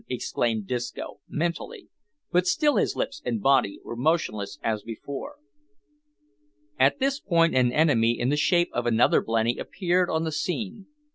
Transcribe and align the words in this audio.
exclaimed 0.09 0.65
Disco, 0.65 1.19
mentally, 1.29 1.87
but 2.31 2.47
still 2.47 2.77
his 2.77 2.95
lips 2.95 3.21
and 3.23 3.39
body 3.39 3.79
were 3.83 3.95
motionless 3.95 4.57
as 4.63 4.81
before. 4.81 5.35
At 6.79 6.97
this 6.97 7.19
point 7.19 7.53
an 7.53 7.71
enemy, 7.71 8.19
in 8.19 8.29
the 8.29 8.35
shape 8.35 8.71
of 8.73 8.87
another 8.87 9.21
blenny, 9.21 9.59
appeared 9.59 10.09
on 10.09 10.23
the 10.23 10.31
scene. 10.31 10.87